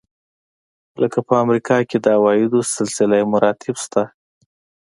لکه 1.01 1.19
په 1.27 1.33
امریکا 1.43 1.77
کې 1.89 1.97
د 1.99 2.05
عوایدو 2.17 2.59
سلسله 2.77 3.17
مراتب 3.33 3.75
شته. 3.83 4.03